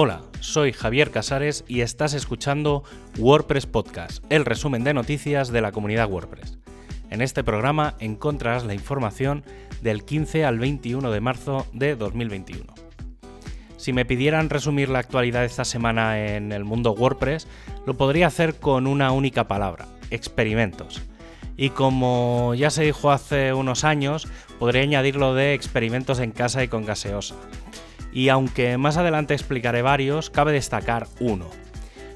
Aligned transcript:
Hola, 0.00 0.22
soy 0.38 0.72
Javier 0.72 1.10
Casares 1.10 1.64
y 1.66 1.80
estás 1.80 2.14
escuchando 2.14 2.84
WordPress 3.18 3.66
Podcast, 3.66 4.22
el 4.30 4.44
resumen 4.44 4.84
de 4.84 4.94
noticias 4.94 5.48
de 5.50 5.60
la 5.60 5.72
comunidad 5.72 6.08
WordPress. 6.08 6.56
En 7.10 7.20
este 7.20 7.42
programa 7.42 7.96
encontrarás 7.98 8.64
la 8.64 8.74
información 8.74 9.42
del 9.82 10.04
15 10.04 10.44
al 10.44 10.60
21 10.60 11.10
de 11.10 11.20
marzo 11.20 11.66
de 11.72 11.96
2021. 11.96 12.72
Si 13.76 13.92
me 13.92 14.04
pidieran 14.04 14.50
resumir 14.50 14.88
la 14.88 15.00
actualidad 15.00 15.40
de 15.40 15.46
esta 15.46 15.64
semana 15.64 16.24
en 16.28 16.52
el 16.52 16.62
mundo 16.64 16.92
WordPress, 16.92 17.48
lo 17.84 17.94
podría 17.94 18.28
hacer 18.28 18.54
con 18.54 18.86
una 18.86 19.10
única 19.10 19.48
palabra, 19.48 19.88
experimentos. 20.12 21.02
Y 21.56 21.70
como 21.70 22.54
ya 22.54 22.70
se 22.70 22.84
dijo 22.84 23.10
hace 23.10 23.52
unos 23.52 23.82
años, 23.82 24.28
podría 24.60 24.82
añadirlo 24.82 25.34
de 25.34 25.54
experimentos 25.54 26.20
en 26.20 26.30
casa 26.30 26.62
y 26.62 26.68
con 26.68 26.86
gaseosa 26.86 27.34
y 28.12 28.28
aunque 28.28 28.76
más 28.78 28.96
adelante 28.96 29.34
explicaré 29.34 29.82
varios, 29.82 30.30
cabe 30.30 30.52
destacar 30.52 31.06
uno. 31.20 31.48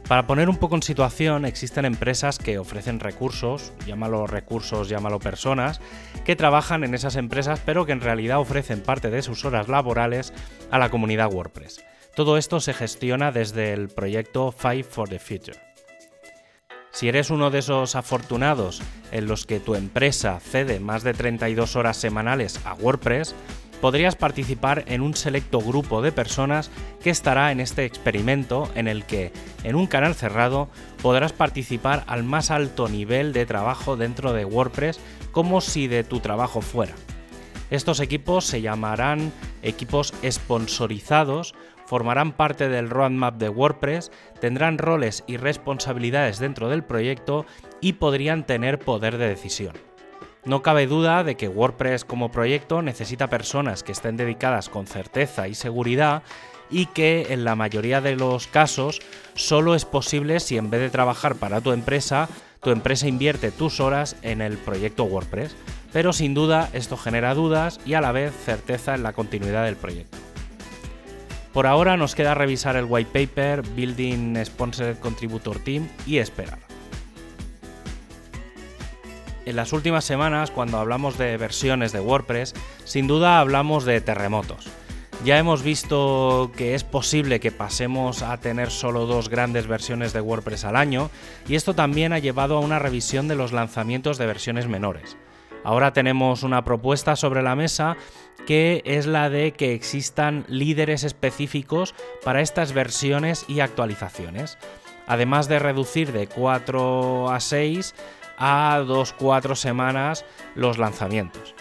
Para 0.08 0.26
poner 0.26 0.48
un 0.48 0.56
poco 0.56 0.74
en 0.74 0.82
situación, 0.82 1.44
existen 1.44 1.84
empresas 1.84 2.38
que 2.38 2.58
ofrecen 2.58 3.00
recursos, 3.00 3.72
llámalo 3.86 4.26
recursos, 4.26 4.88
llámalo 4.88 5.20
personas, 5.20 5.80
que 6.24 6.36
trabajan 6.36 6.84
en 6.84 6.94
esas 6.94 7.16
empresas 7.16 7.60
pero 7.64 7.86
que 7.86 7.92
en 7.92 8.00
realidad 8.00 8.38
ofrecen 8.38 8.82
parte 8.82 9.10
de 9.10 9.22
sus 9.22 9.44
horas 9.44 9.68
laborales 9.68 10.32
a 10.70 10.78
la 10.78 10.90
comunidad 10.90 11.32
WordPress. 11.32 11.84
Todo 12.14 12.36
esto 12.36 12.60
se 12.60 12.74
gestiona 12.74 13.32
desde 13.32 13.72
el 13.72 13.88
proyecto 13.88 14.52
Five 14.52 14.84
for 14.84 15.08
the 15.08 15.18
Future. 15.18 15.58
Si 16.90 17.08
eres 17.08 17.30
uno 17.30 17.50
de 17.50 17.60
esos 17.60 17.96
afortunados 17.96 18.82
en 19.12 19.26
los 19.26 19.46
que 19.46 19.60
tu 19.60 19.74
empresa 19.74 20.38
cede 20.40 20.78
más 20.78 21.02
de 21.02 21.14
32 21.14 21.74
horas 21.74 21.96
semanales 21.96 22.60
a 22.66 22.74
WordPress, 22.74 23.34
podrías 23.82 24.14
participar 24.14 24.84
en 24.86 25.00
un 25.00 25.14
selecto 25.14 25.60
grupo 25.60 26.02
de 26.02 26.12
personas 26.12 26.70
que 27.02 27.10
estará 27.10 27.50
en 27.50 27.58
este 27.58 27.84
experimento 27.84 28.70
en 28.76 28.86
el 28.86 29.04
que, 29.04 29.32
en 29.64 29.74
un 29.74 29.88
canal 29.88 30.14
cerrado, 30.14 30.70
podrás 31.02 31.32
participar 31.32 32.04
al 32.06 32.22
más 32.22 32.52
alto 32.52 32.88
nivel 32.88 33.32
de 33.32 33.44
trabajo 33.44 33.96
dentro 33.96 34.32
de 34.32 34.44
WordPress 34.44 35.00
como 35.32 35.60
si 35.60 35.88
de 35.88 36.04
tu 36.04 36.20
trabajo 36.20 36.60
fuera. 36.60 36.94
Estos 37.70 37.98
equipos 37.98 38.44
se 38.44 38.62
llamarán 38.62 39.32
equipos 39.62 40.14
sponsorizados, 40.30 41.52
formarán 41.84 42.30
parte 42.36 42.68
del 42.68 42.88
roadmap 42.88 43.34
de 43.38 43.48
WordPress, 43.48 44.12
tendrán 44.40 44.78
roles 44.78 45.24
y 45.26 45.38
responsabilidades 45.38 46.38
dentro 46.38 46.68
del 46.68 46.84
proyecto 46.84 47.46
y 47.80 47.94
podrían 47.94 48.46
tener 48.46 48.78
poder 48.78 49.18
de 49.18 49.26
decisión. 49.26 49.74
No 50.44 50.60
cabe 50.60 50.88
duda 50.88 51.22
de 51.22 51.36
que 51.36 51.46
WordPress 51.46 52.04
como 52.04 52.32
proyecto 52.32 52.82
necesita 52.82 53.30
personas 53.30 53.84
que 53.84 53.92
estén 53.92 54.16
dedicadas 54.16 54.68
con 54.68 54.88
certeza 54.88 55.46
y 55.46 55.54
seguridad 55.54 56.24
y 56.68 56.86
que 56.86 57.28
en 57.30 57.44
la 57.44 57.54
mayoría 57.54 58.00
de 58.00 58.16
los 58.16 58.48
casos 58.48 59.00
solo 59.34 59.76
es 59.76 59.84
posible 59.84 60.40
si 60.40 60.56
en 60.56 60.68
vez 60.68 60.80
de 60.80 60.90
trabajar 60.90 61.36
para 61.36 61.60
tu 61.60 61.70
empresa, 61.70 62.28
tu 62.60 62.70
empresa 62.70 63.06
invierte 63.06 63.52
tus 63.52 63.78
horas 63.78 64.16
en 64.22 64.40
el 64.40 64.58
proyecto 64.58 65.04
WordPress. 65.04 65.54
Pero 65.92 66.12
sin 66.12 66.34
duda 66.34 66.70
esto 66.72 66.96
genera 66.96 67.34
dudas 67.34 67.78
y 67.86 67.94
a 67.94 68.00
la 68.00 68.10
vez 68.10 68.34
certeza 68.34 68.96
en 68.96 69.04
la 69.04 69.12
continuidad 69.12 69.64
del 69.64 69.76
proyecto. 69.76 70.18
Por 71.52 71.68
ahora 71.68 71.96
nos 71.96 72.16
queda 72.16 72.34
revisar 72.34 72.74
el 72.74 72.86
white 72.88 73.26
paper, 73.26 73.62
Building 73.76 74.42
Sponsored 74.44 74.98
Contributor 74.98 75.60
Team 75.60 75.88
y 76.04 76.16
esperar. 76.16 76.71
En 79.44 79.56
las 79.56 79.72
últimas 79.72 80.04
semanas, 80.04 80.52
cuando 80.52 80.78
hablamos 80.78 81.18
de 81.18 81.36
versiones 81.36 81.92
de 81.92 82.00
WordPress, 82.00 82.54
sin 82.84 83.08
duda 83.08 83.40
hablamos 83.40 83.84
de 83.84 84.00
terremotos. 84.00 84.68
Ya 85.24 85.38
hemos 85.38 85.62
visto 85.62 86.52
que 86.56 86.74
es 86.74 86.84
posible 86.84 87.40
que 87.40 87.50
pasemos 87.50 88.22
a 88.22 88.38
tener 88.38 88.70
solo 88.70 89.06
dos 89.06 89.28
grandes 89.28 89.66
versiones 89.66 90.12
de 90.12 90.20
WordPress 90.20 90.64
al 90.64 90.76
año, 90.76 91.10
y 91.48 91.56
esto 91.56 91.74
también 91.74 92.12
ha 92.12 92.20
llevado 92.20 92.56
a 92.56 92.60
una 92.60 92.78
revisión 92.78 93.26
de 93.26 93.34
los 93.34 93.52
lanzamientos 93.52 94.16
de 94.16 94.26
versiones 94.26 94.68
menores. 94.68 95.16
Ahora 95.64 95.92
tenemos 95.92 96.42
una 96.42 96.64
propuesta 96.64 97.14
sobre 97.16 97.42
la 97.42 97.54
mesa 97.54 97.96
que 98.46 98.82
es 98.84 99.06
la 99.06 99.30
de 99.30 99.52
que 99.52 99.74
existan 99.74 100.44
líderes 100.48 101.04
específicos 101.04 101.94
para 102.24 102.40
estas 102.40 102.72
versiones 102.72 103.44
y 103.48 103.60
actualizaciones. 103.60 104.58
Además 105.06 105.48
de 105.48 105.58
reducir 105.60 106.12
de 106.12 106.26
4 106.26 107.30
a 107.30 107.38
6 107.38 107.94
a 108.44 108.80
2-4 108.80 109.54
semanas 109.54 110.24
los 110.56 110.76
lanzamientos. 110.76 111.54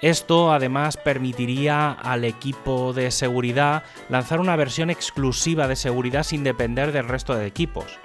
Esto 0.00 0.52
además 0.52 0.96
permitiría 0.96 1.92
al 1.92 2.24
equipo 2.24 2.94
de 2.94 3.10
seguridad 3.10 3.84
lanzar 4.08 4.40
una 4.40 4.56
versión 4.56 4.88
exclusiva 4.88 5.68
de 5.68 5.76
seguridad 5.76 6.22
sin 6.22 6.42
depender 6.42 6.92
del 6.92 7.08
resto 7.08 7.34
de 7.34 7.46
equipos. 7.46 7.98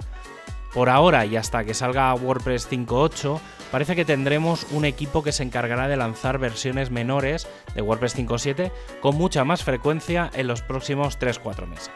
Por 0.74 0.90
ahora 0.90 1.24
y 1.24 1.36
hasta 1.36 1.64
que 1.64 1.72
salga 1.72 2.14
WordPress 2.14 2.70
5.8, 2.70 3.40
parece 3.72 3.96
que 3.96 4.04
tendremos 4.04 4.66
un 4.70 4.84
equipo 4.84 5.22
que 5.22 5.32
se 5.32 5.42
encargará 5.42 5.88
de 5.88 5.96
lanzar 5.96 6.38
versiones 6.38 6.90
menores 6.90 7.48
de 7.74 7.82
WordPress 7.82 8.18
5.7 8.18 8.70
con 9.00 9.16
mucha 9.16 9.44
más 9.44 9.64
frecuencia 9.64 10.30
en 10.34 10.46
los 10.46 10.60
próximos 10.60 11.18
3-4 11.18 11.66
meses. 11.66 11.90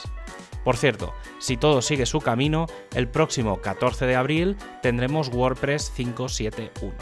Por 0.65 0.77
cierto, 0.77 1.13
si 1.39 1.57
todo 1.57 1.83
sigue 1.83 2.07
su 2.07 2.21
camino, 2.21 2.67
el 2.95 3.07
próximo 3.07 3.61
14 3.61 4.07
de 4.07 4.17
abril 4.17 4.57
tendremos 4.83 5.29
WordPress 5.29 5.93
5.7.1. 5.97 6.93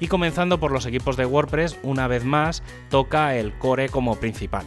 Y 0.00 0.08
comenzando 0.08 0.58
por 0.58 0.72
los 0.72 0.86
equipos 0.86 1.18
de 1.18 1.26
WordPress, 1.26 1.78
una 1.82 2.08
vez 2.08 2.24
más 2.24 2.62
toca 2.88 3.36
el 3.36 3.52
core 3.58 3.90
como 3.90 4.16
principal. 4.16 4.64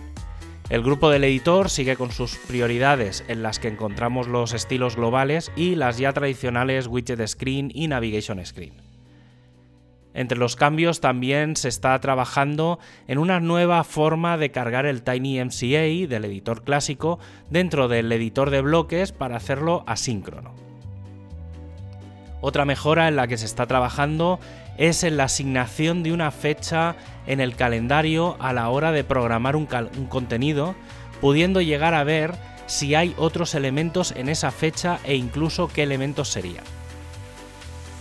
El 0.70 0.84
grupo 0.84 1.10
del 1.10 1.24
editor 1.24 1.70
sigue 1.70 1.96
con 1.96 2.12
sus 2.12 2.36
prioridades 2.36 3.24
en 3.28 3.44
las 3.44 3.60
que 3.60 3.68
encontramos 3.68 4.28
los 4.28 4.54
estilos 4.54 4.96
globales 4.96 5.52
y 5.56 5.76
las 5.76 5.98
ya 5.98 6.14
tradicionales 6.14 6.88
widget 6.88 7.28
screen 7.28 7.72
y 7.74 7.88
navigation 7.88 8.44
screen. 8.46 8.93
Entre 10.14 10.38
los 10.38 10.56
cambios 10.56 11.00
también 11.00 11.56
se 11.56 11.70
está 11.70 12.00
trabajando 12.00 12.80
en 13.08 13.18
una 13.18 13.40
nueva 13.40 13.84
forma 13.84 14.38
de 14.38 14.52
cargar 14.52 14.86
el 14.86 15.02
TinyMCA 15.02 16.08
del 16.08 16.26
editor 16.26 16.64
clásico 16.64 17.20
dentro 17.50 17.88
del 17.88 18.12
editor 18.12 18.52
de 18.52 18.62
bloques 18.62 19.12
para 19.12 19.38
hacerlo 19.38 19.84
asíncrono. 19.88 20.54
Otra 22.42 22.66
mejora 22.66 23.08
en 23.08 23.16
la 23.16 23.28
que 23.28 23.38
se 23.38 23.46
está 23.46 23.66
trabajando 23.66 24.40
es 24.78 25.04
en 25.04 25.18
la 25.18 25.26
asignación 25.26 26.04
de 26.04 26.12
una 26.12 26.30
fecha 26.30 26.96
en 27.26 27.40
el 27.40 27.56
calendario 27.56 28.36
a 28.40 28.54
la 28.54 28.70
hora 28.70 28.92
de 28.92 29.04
programar 29.04 29.56
un, 29.56 29.66
contenido, 29.66 30.76
pudiendo 31.22 31.62
llegar 31.62 31.94
a 31.94 32.04
ver 32.04 32.34
si 32.66 32.96
hay 32.96 33.16
otros 33.18 33.56
elementos 33.56 34.12
en 34.12 34.30
esa 34.30 34.52
fecha 34.52 35.00
e 35.06 35.16
incluso 35.16 35.70
qué 35.70 35.84
elementos 35.84 36.30
serían 36.30 36.64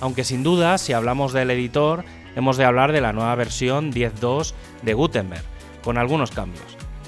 aunque 0.03 0.25
sin 0.25 0.43
duda, 0.43 0.79
si 0.79 0.93
hablamos 0.93 1.33
del 1.33 1.53
editor, 1.53 2.05
hemos 2.35 2.57
de 2.57 2.65
hablar 2.65 2.91
de 2.91 3.01
la 3.01 3.13
nueva 3.13 3.37
versión 3.37 3.93
10.2 3.93 4.53
de 4.83 4.95
Gutenberg, 4.95 5.45
con 5.85 5.97
algunos 5.97 6.33
cambios. 6.33 6.65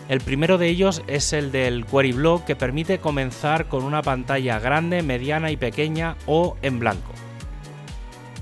El 0.08 0.20
primero 0.20 0.58
de 0.58 0.68
ellos 0.68 1.02
es 1.08 1.32
el 1.32 1.50
del 1.50 1.86
Query 1.86 2.12
Block 2.12 2.44
que 2.44 2.54
permite 2.54 3.00
comenzar 3.00 3.66
con 3.66 3.82
una 3.82 4.00
pantalla 4.00 4.60
grande, 4.60 5.02
mediana 5.02 5.50
y 5.50 5.56
pequeña 5.56 6.16
o 6.26 6.56
en 6.62 6.78
blanco. 6.78 7.10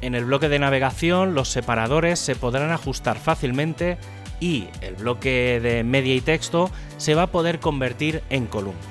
En 0.02 0.14
el 0.14 0.26
bloque 0.26 0.50
de 0.50 0.58
navegación 0.58 1.34
los 1.34 1.48
separadores 1.48 2.18
se 2.18 2.36
podrán 2.36 2.72
ajustar 2.72 3.18
fácilmente 3.18 3.96
y 4.38 4.68
el 4.82 4.96
bloque 4.96 5.60
de 5.62 5.82
media 5.82 6.14
y 6.14 6.20
texto 6.20 6.70
se 6.98 7.14
va 7.14 7.22
a 7.22 7.32
poder 7.32 7.58
convertir 7.58 8.22
en 8.28 8.44
columnas. 8.44 8.84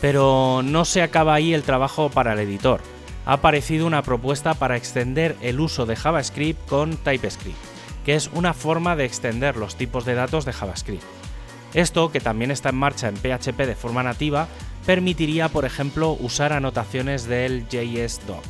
Pero 0.00 0.60
no 0.62 0.84
se 0.84 1.02
acaba 1.02 1.34
ahí 1.34 1.54
el 1.54 1.64
trabajo 1.64 2.08
para 2.08 2.34
el 2.34 2.38
editor 2.38 2.91
ha 3.24 3.34
aparecido 3.34 3.86
una 3.86 4.02
propuesta 4.02 4.54
para 4.54 4.76
extender 4.76 5.36
el 5.40 5.60
uso 5.60 5.86
de 5.86 5.96
JavaScript 5.96 6.66
con 6.68 6.96
TypeScript, 6.96 7.56
que 8.04 8.14
es 8.14 8.30
una 8.34 8.54
forma 8.54 8.96
de 8.96 9.04
extender 9.04 9.56
los 9.56 9.76
tipos 9.76 10.04
de 10.04 10.14
datos 10.14 10.44
de 10.44 10.52
JavaScript. 10.52 11.04
Esto, 11.74 12.10
que 12.10 12.20
también 12.20 12.50
está 12.50 12.70
en 12.70 12.76
marcha 12.76 13.08
en 13.08 13.16
PHP 13.16 13.58
de 13.58 13.74
forma 13.74 14.02
nativa, 14.02 14.48
permitiría, 14.84 15.48
por 15.48 15.64
ejemplo, 15.64 16.16
usar 16.20 16.52
anotaciones 16.52 17.26
del 17.26 17.66
JSDoc. 17.68 18.44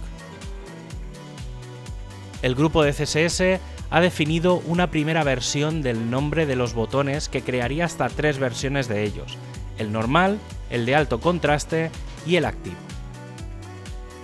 El 2.41 2.55
grupo 2.55 2.83
de 2.83 2.93
CSS 2.93 3.61
ha 3.91 4.01
definido 4.01 4.57
una 4.67 4.91
primera 4.91 5.23
versión 5.23 5.83
del 5.83 6.11
nombre 6.11 6.47
de 6.47 6.57
los 6.57 6.75
botones 6.75 7.29
que 7.29 7.43
crearía 7.43 7.85
hasta 7.85 8.09
tres 8.09 8.39
versiones 8.39 8.89
de 8.89 9.05
ellos, 9.05 9.37
el 9.79 9.93
normal, 9.93 10.39
el 10.71 10.87
de 10.87 10.97
alto 10.97 11.21
contraste 11.21 11.91
y 12.27 12.37
el 12.37 12.47
activo 12.47 12.92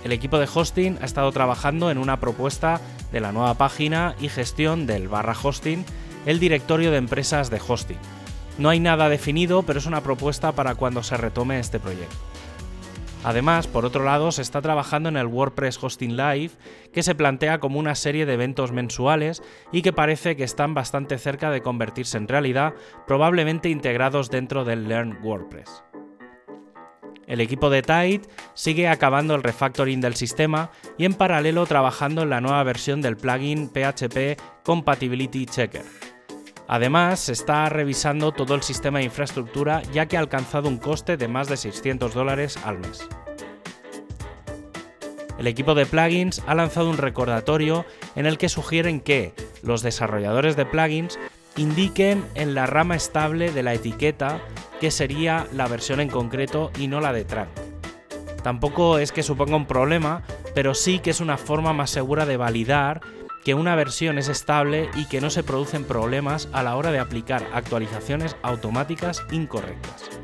el 0.03 0.11
equipo 0.11 0.39
de 0.39 0.47
hosting 0.53 0.97
ha 1.01 1.05
estado 1.05 1.31
trabajando 1.31 1.91
en 1.91 1.97
una 1.97 2.19
propuesta 2.19 2.79
de 3.11 3.19
la 3.19 3.31
nueva 3.31 3.55
página 3.55 4.15
y 4.19 4.29
gestión 4.29 4.85
del 4.85 5.07
barra 5.07 5.35
hosting, 5.41 5.85
el 6.25 6.39
directorio 6.39 6.91
de 6.91 6.97
empresas 6.97 7.49
de 7.49 7.61
hosting. 7.65 7.97
No 8.57 8.69
hay 8.69 8.79
nada 8.79 9.09
definido, 9.09 9.63
pero 9.63 9.79
es 9.79 9.85
una 9.85 10.01
propuesta 10.01 10.51
para 10.53 10.75
cuando 10.75 11.03
se 11.03 11.17
retome 11.17 11.59
este 11.59 11.79
proyecto. 11.79 12.15
Además, 13.23 13.67
por 13.67 13.83
otro 13.83 14.05
lado, 14.05 14.31
se 14.31 14.41
está 14.41 14.61
trabajando 14.61 15.09
en 15.09 15.17
el 15.17 15.27
WordPress 15.27 15.83
Hosting 15.83 16.15
Live, 16.15 16.51
que 16.93 17.03
se 17.03 17.15
plantea 17.15 17.59
como 17.59 17.77
una 17.79 17.95
serie 17.95 18.25
de 18.25 18.33
eventos 18.33 18.71
mensuales 18.71 19.43
y 19.73 19.81
que 19.81 19.91
parece 19.91 20.37
que 20.37 20.45
están 20.45 20.73
bastante 20.73 21.17
cerca 21.17 21.51
de 21.51 21.61
convertirse 21.61 22.17
en 22.17 22.29
realidad, 22.29 22.73
probablemente 23.07 23.69
integrados 23.69 24.29
dentro 24.29 24.63
del 24.63 24.87
Learn 24.87 25.19
WordPress. 25.21 25.83
El 27.29 27.41
equipo 27.41 27.69
de 27.69 27.83
Tide 27.83 28.21
sigue 28.55 28.87
acabando 28.87 29.35
el 29.35 29.43
refactoring 29.43 30.01
del 30.01 30.15
sistema 30.15 30.71
y 30.97 31.05
en 31.05 31.13
paralelo 31.13 31.67
trabajando 31.67 32.23
en 32.23 32.31
la 32.31 32.41
nueva 32.41 32.63
versión 32.63 33.03
del 33.03 33.17
plugin 33.17 33.69
PHP 33.69 34.41
Compatibility 34.63 35.45
Checker. 35.45 35.85
Además, 36.67 37.19
se 37.19 37.33
está 37.33 37.69
revisando 37.69 38.31
todo 38.31 38.55
el 38.55 38.63
sistema 38.63 38.97
de 38.97 39.05
infraestructura 39.05 39.83
ya 39.93 40.07
que 40.07 40.17
ha 40.17 40.21
alcanzado 40.21 40.67
un 40.67 40.79
coste 40.79 41.17
de 41.17 41.27
más 41.27 41.47
de 41.47 41.57
600 41.57 42.15
dólares 42.15 42.57
al 42.63 42.79
mes. 42.79 43.07
El 45.37 45.45
equipo 45.45 45.75
de 45.75 45.85
plugins 45.85 46.41
ha 46.47 46.55
lanzado 46.55 46.89
un 46.89 46.97
recordatorio 46.97 47.85
en 48.15 48.25
el 48.25 48.39
que 48.39 48.49
sugieren 48.49 49.01
que 49.01 49.33
los 49.61 49.83
desarrolladores 49.83 50.55
de 50.55 50.65
plugins 50.65 51.19
indiquen 51.57 52.25
en 52.35 52.55
la 52.55 52.65
rama 52.65 52.95
estable 52.95 53.51
de 53.51 53.63
la 53.63 53.73
etiqueta 53.73 54.41
que 54.79 54.91
sería 54.91 55.47
la 55.53 55.67
versión 55.67 55.99
en 55.99 56.09
concreto 56.09 56.71
y 56.79 56.87
no 56.87 57.01
la 57.01 57.13
de 57.13 57.25
trunk. 57.25 57.49
Tampoco 58.43 58.97
es 58.99 59.11
que 59.11 59.23
suponga 59.23 59.55
un 59.55 59.65
problema, 59.65 60.23
pero 60.55 60.73
sí 60.73 60.99
que 60.99 61.09
es 61.09 61.19
una 61.19 61.37
forma 61.37 61.73
más 61.73 61.89
segura 61.89 62.25
de 62.25 62.37
validar 62.37 63.01
que 63.43 63.53
una 63.53 63.75
versión 63.75 64.17
es 64.17 64.27
estable 64.27 64.89
y 64.95 65.05
que 65.05 65.21
no 65.21 65.29
se 65.29 65.43
producen 65.43 65.83
problemas 65.83 66.49
a 66.53 66.63
la 66.63 66.75
hora 66.75 66.91
de 66.91 66.99
aplicar 66.99 67.45
actualizaciones 67.53 68.35
automáticas 68.41 69.23
incorrectas. 69.31 70.18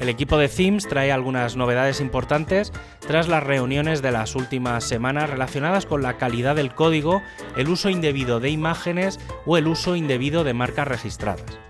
El 0.00 0.08
equipo 0.08 0.38
de 0.38 0.48
Themes 0.48 0.88
trae 0.88 1.12
algunas 1.12 1.56
novedades 1.56 2.00
importantes 2.00 2.72
tras 3.06 3.28
las 3.28 3.44
reuniones 3.44 4.00
de 4.00 4.10
las 4.10 4.34
últimas 4.34 4.84
semanas 4.84 5.28
relacionadas 5.28 5.84
con 5.84 6.02
la 6.02 6.16
calidad 6.16 6.56
del 6.56 6.74
código, 6.74 7.22
el 7.54 7.68
uso 7.68 7.90
indebido 7.90 8.40
de 8.40 8.48
imágenes 8.48 9.20
o 9.44 9.58
el 9.58 9.68
uso 9.68 9.96
indebido 9.96 10.42
de 10.42 10.54
marcas 10.54 10.88
registradas. 10.88 11.69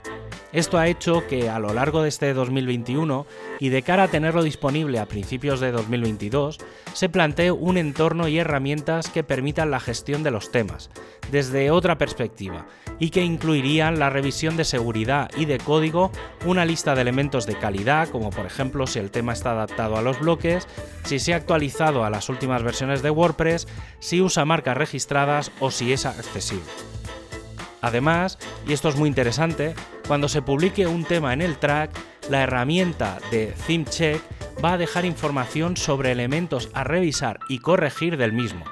Esto 0.52 0.78
ha 0.78 0.88
hecho 0.88 1.28
que 1.28 1.48
a 1.48 1.60
lo 1.60 1.72
largo 1.72 2.02
de 2.02 2.08
este 2.08 2.34
2021 2.34 3.24
y 3.60 3.68
de 3.68 3.82
cara 3.82 4.04
a 4.04 4.08
tenerlo 4.08 4.42
disponible 4.42 4.98
a 4.98 5.06
principios 5.06 5.60
de 5.60 5.70
2022, 5.70 6.58
se 6.92 7.08
plantee 7.08 7.52
un 7.52 7.76
entorno 7.76 8.26
y 8.26 8.38
herramientas 8.38 9.10
que 9.10 9.22
permitan 9.22 9.70
la 9.70 9.78
gestión 9.78 10.24
de 10.24 10.32
los 10.32 10.50
temas, 10.50 10.90
desde 11.30 11.70
otra 11.70 11.98
perspectiva, 11.98 12.66
y 12.98 13.10
que 13.10 13.22
incluirían 13.22 14.00
la 14.00 14.10
revisión 14.10 14.56
de 14.56 14.64
seguridad 14.64 15.30
y 15.36 15.44
de 15.44 15.58
código, 15.58 16.10
una 16.44 16.64
lista 16.64 16.96
de 16.96 17.02
elementos 17.02 17.46
de 17.46 17.54
calidad, 17.54 18.08
como 18.08 18.30
por 18.30 18.44
ejemplo 18.44 18.88
si 18.88 18.98
el 18.98 19.12
tema 19.12 19.32
está 19.32 19.52
adaptado 19.52 19.98
a 19.98 20.02
los 20.02 20.18
bloques, 20.18 20.66
si 21.04 21.20
se 21.20 21.32
ha 21.32 21.36
actualizado 21.36 22.04
a 22.04 22.10
las 22.10 22.28
últimas 22.28 22.64
versiones 22.64 23.02
de 23.02 23.10
WordPress, 23.10 23.68
si 24.00 24.20
usa 24.20 24.44
marcas 24.44 24.76
registradas 24.76 25.52
o 25.60 25.70
si 25.70 25.92
es 25.92 26.06
accesible. 26.06 26.64
Además, 27.82 28.38
y 28.66 28.72
esto 28.72 28.88
es 28.88 28.96
muy 28.96 29.08
interesante, 29.08 29.74
cuando 30.10 30.26
se 30.26 30.42
publique 30.42 30.88
un 30.88 31.04
tema 31.04 31.32
en 31.32 31.40
el 31.40 31.56
track, 31.56 31.92
la 32.28 32.42
herramienta 32.42 33.20
de 33.30 33.54
ThemeCheck 33.68 34.20
va 34.60 34.72
a 34.72 34.76
dejar 34.76 35.04
información 35.04 35.76
sobre 35.76 36.10
elementos 36.10 36.68
a 36.74 36.82
revisar 36.82 37.38
y 37.48 37.60
corregir 37.60 38.16
del 38.16 38.32
mismo. 38.32 38.64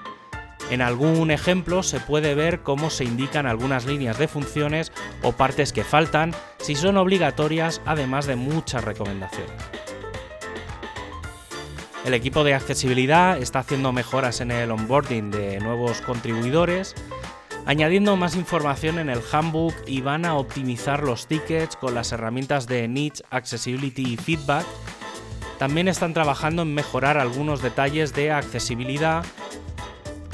En 0.73 0.83
algún 0.83 1.31
ejemplo 1.31 1.85
se 1.85 2.01
puede 2.01 2.35
ver 2.35 2.65
cómo 2.65 2.91
se 2.91 3.05
indican 3.05 3.47
algunas 3.47 3.87
líneas 3.87 4.19
de 4.19 4.27
funciones 4.27 4.91
o 5.23 5.31
partes 5.31 5.73
que 5.73 5.85
faltan, 5.85 6.35
si 6.59 6.75
son 6.75 6.97
obligatorias, 6.97 7.83
además 7.87 8.27
de 8.27 8.35
muchas 8.35 8.83
recomendaciones. 8.83 9.63
El 12.05 12.15
equipo 12.15 12.43
de 12.43 12.55
accesibilidad 12.55 13.39
está 13.41 13.61
haciendo 13.61 13.93
mejoras 13.93 14.41
en 14.41 14.51
el 14.51 14.73
onboarding 14.73 15.31
de 15.31 15.61
nuevos 15.61 16.01
contribuidores, 16.01 16.97
añadiendo 17.69 18.17
más 18.17 18.35
información 18.35 18.99
en 18.99 19.11
el 19.11 19.21
handbook 19.31 19.75
y 19.87 20.01
van 20.01 20.25
a 20.25 20.37
optimizar 20.37 21.03
los 21.03 21.27
tickets 21.27 21.77
con 21.77 21.95
las 21.95 22.13
herramientas 22.13 22.67
de 22.67 22.89
Niche, 22.89 23.23
Accessibility 23.29 24.15
y 24.15 24.17
Feedback. 24.17 24.65
También 25.59 25.87
están 25.87 26.15
trabajando 26.15 26.63
en 26.63 26.73
mejorar 26.73 27.19
algunos 27.19 27.61
detalles 27.61 28.15
de 28.15 28.33
accesibilidad 28.33 29.23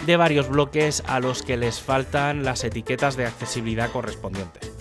de 0.07 0.17
varios 0.17 0.49
bloques 0.49 1.03
a 1.09 1.19
los 1.19 1.43
que 1.43 1.57
les 1.57 1.81
faltan 1.81 2.45
las 2.45 2.63
etiquetas 2.63 3.17
de 3.17 3.27
accesibilidad 3.27 3.91
correspondientes. 3.91 4.73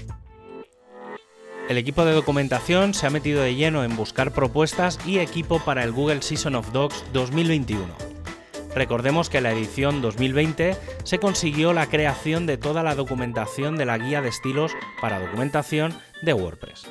El 1.70 1.80
equipo 1.80 2.06
de 2.06 2.14
documentación 2.14 2.94
se 2.94 3.08
ha 3.08 3.10
metido 3.10 3.42
de 3.42 3.56
lleno 3.56 3.84
en 3.84 3.96
buscar 3.96 4.32
propuestas 4.32 5.00
y 5.08 5.18
equipo 5.18 5.60
para 5.60 5.84
el 5.84 5.92
Google 5.92 6.22
Season 6.22 6.54
of 6.54 6.72
Docs 6.72 7.04
2021 7.14 8.03
Recordemos 8.76 9.30
que 9.30 9.38
en 9.38 9.44
la 9.44 9.52
edición 9.52 10.02
2020 10.02 10.76
se 11.04 11.20
consiguió 11.20 11.74
la 11.74 11.88
creación 11.88 12.48
de 12.48 12.58
toda 12.58 12.82
la 12.82 12.96
documentación 12.96 13.78
de 13.78 13.86
la 13.86 13.98
guía 13.98 14.22
de 14.22 14.30
estilos 14.30 14.72
para 15.00 15.20
documentación 15.20 15.94
de 16.22 16.34
WordPress. 16.34 16.88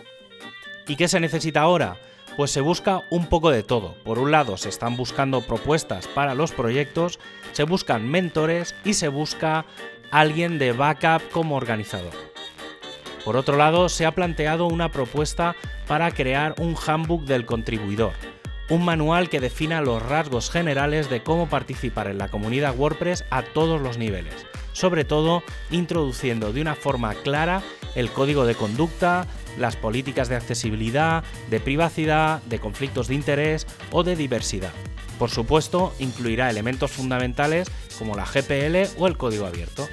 ¿Y 0.87 0.97
qué 0.97 1.09
se 1.09 1.19
necesita 1.19 1.63
ahora? 1.63 1.97
Pues 2.37 2.51
se 2.51 2.61
busca 2.61 3.03
un 3.11 3.27
poco 3.27 3.51
de 3.51 3.63
todo. 3.63 3.95
Por 4.05 4.19
un 4.19 4.31
lado 4.31 4.57
se 4.57 4.69
están 4.69 4.97
buscando 4.97 5.41
propuestas 5.41 6.07
para 6.07 6.35
los 6.35 6.53
proyectos, 6.53 7.19
se 7.53 7.65
buscan 7.65 8.09
mentores 8.09 8.75
y 8.85 8.95
se 8.95 9.09
busca 9.09 9.67
alguien 10.13 10.59
de 10.59 10.73
backup 10.73 11.29
como 11.31 11.57
organizador. 11.57 12.13
Por 13.25 13.37
otro 13.37 13.57
lado, 13.57 13.89
se 13.89 14.05
ha 14.05 14.15
planteado 14.15 14.67
una 14.67 14.91
propuesta 14.91 15.55
para 15.87 16.11
crear 16.11 16.55
un 16.59 16.77
handbook 16.77 17.25
del 17.25 17.47
contribuidor, 17.47 18.15
un 18.73 18.87
manual 18.87 19.29
que 19.29 19.39
defina 19.39 19.83
los 19.83 20.03
rasgos 20.03 20.49
generales 20.51 21.11
de 21.11 21.23
cómo 21.23 21.47
participar 21.47 22.07
en 22.07 22.17
la 22.17 22.29
comunidad 22.29 22.75
WordPress 22.75 23.27
a 23.29 23.43
todos 23.43 23.79
los 23.83 23.99
niveles, 23.99 24.35
sobre 24.73 25.05
todo 25.05 25.43
introduciendo 25.71 26.55
de 26.55 26.63
una 26.63 26.75
forma 26.75 27.13
clara 27.13 27.63
el 27.95 28.11
código 28.11 28.47
de 28.47 28.55
conducta, 28.55 29.27
las 29.59 29.77
políticas 29.77 30.31
de 30.31 30.37
accesibilidad, 30.37 31.23
de 31.51 31.61
privacidad, 31.61 32.43
de 32.45 32.61
conflictos 32.61 33.09
de 33.09 33.15
interés 33.15 33.67
o 33.91 34.05
de 34.05 34.17
diversidad. 34.17 34.73
Por 35.19 35.29
supuesto, 35.29 35.95
incluirá 35.99 36.49
elementos 36.49 36.91
fundamentales 36.93 37.71
como 37.99 38.17
la 38.17 38.25
GPL 38.25 38.99
o 38.99 39.07
el 39.07 39.19
código 39.19 39.45
abierto. 39.45 39.87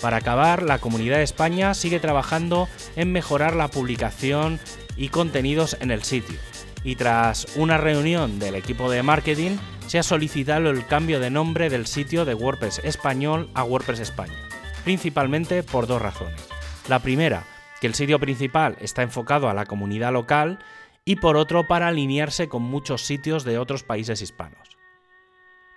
Para 0.00 0.16
acabar, 0.16 0.62
la 0.62 0.78
Comunidad 0.78 1.18
de 1.18 1.22
España 1.24 1.74
sigue 1.74 2.00
trabajando 2.00 2.66
en 2.96 3.12
mejorar 3.12 3.54
la 3.54 3.68
publicación 3.68 4.58
y 4.96 5.08
contenidos 5.08 5.76
en 5.80 5.90
el 5.90 6.02
sitio, 6.02 6.38
y 6.84 6.96
tras 6.96 7.56
una 7.56 7.78
reunión 7.78 8.38
del 8.38 8.54
equipo 8.54 8.90
de 8.90 9.02
marketing 9.02 9.56
se 9.86 9.98
ha 9.98 10.02
solicitado 10.02 10.70
el 10.70 10.86
cambio 10.86 11.18
de 11.18 11.30
nombre 11.30 11.70
del 11.70 11.86
sitio 11.86 12.24
de 12.24 12.34
WordPress 12.34 12.80
español 12.84 13.50
a 13.54 13.64
WordPress 13.64 14.00
España, 14.00 14.34
principalmente 14.84 15.62
por 15.62 15.86
dos 15.86 16.00
razones. 16.00 16.48
La 16.88 17.00
primera, 17.00 17.44
que 17.80 17.86
el 17.86 17.94
sitio 17.94 18.20
principal 18.20 18.76
está 18.80 19.02
enfocado 19.02 19.48
a 19.48 19.54
la 19.54 19.66
comunidad 19.66 20.12
local 20.12 20.58
y 21.04 21.16
por 21.16 21.36
otro 21.36 21.66
para 21.66 21.88
alinearse 21.88 22.48
con 22.48 22.62
muchos 22.62 23.02
sitios 23.02 23.44
de 23.44 23.58
otros 23.58 23.82
países 23.82 24.22
hispanos. 24.22 24.83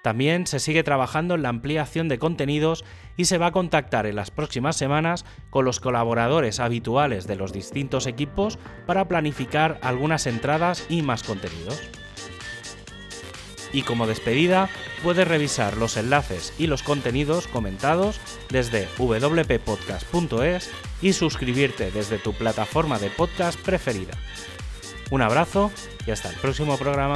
También 0.07 0.47
se 0.47 0.61
sigue 0.61 0.83
trabajando 0.83 1.35
en 1.35 1.41
la 1.41 1.49
ampliación 1.49 2.07
de 2.07 2.17
contenidos 2.17 2.85
y 3.17 3.25
se 3.25 3.37
va 3.37 3.47
a 3.47 3.51
contactar 3.51 4.05
en 4.05 4.15
las 4.15 4.31
próximas 4.31 4.77
semanas 4.77 5.25
con 5.49 5.65
los 5.65 5.81
colaboradores 5.81 6.61
habituales 6.61 7.27
de 7.27 7.35
los 7.35 7.51
distintos 7.51 8.07
equipos 8.07 8.57
para 8.85 9.09
planificar 9.09 9.77
algunas 9.81 10.25
entradas 10.25 10.85
y 10.87 11.01
más 11.01 11.23
contenidos. 11.23 11.81
Y 13.73 13.81
como 13.81 14.07
despedida, 14.07 14.69
puedes 15.03 15.27
revisar 15.27 15.75
los 15.75 15.97
enlaces 15.97 16.53
y 16.57 16.67
los 16.67 16.83
contenidos 16.83 17.47
comentados 17.47 18.21
desde 18.49 18.87
wppodcast.es 18.97 20.71
y 21.01 21.11
suscribirte 21.11 21.91
desde 21.91 22.17
tu 22.17 22.31
plataforma 22.31 22.97
de 22.97 23.09
podcast 23.09 23.59
preferida. 23.59 24.13
Un 25.11 25.21
abrazo 25.21 25.69
y 26.05 26.11
hasta 26.11 26.29
el 26.29 26.37
próximo 26.37 26.77
programa. 26.77 27.15